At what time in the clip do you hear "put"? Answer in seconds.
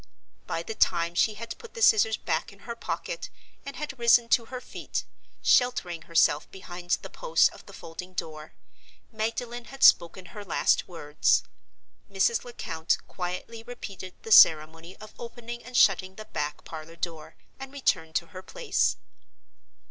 1.59-1.75